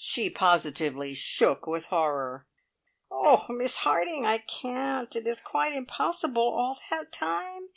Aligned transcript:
She 0.00 0.28
positively 0.28 1.14
shook 1.14 1.68
with 1.68 1.86
horror. 1.86 2.48
"Oh, 3.12 3.46
Miss 3.48 3.76
Harding, 3.76 4.26
I 4.26 4.38
can't. 4.38 5.14
It 5.14 5.24
is 5.28 5.40
quite 5.40 5.72
impossible! 5.72 6.42
All 6.42 6.76
that 6.90 7.12
time? 7.12 7.68